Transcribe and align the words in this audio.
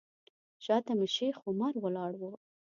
شاته 0.65 0.93
مې 0.99 1.07
شیخ 1.15 1.35
عمر 1.47 1.73
ولاړ 1.83 2.11
و. 2.21 2.23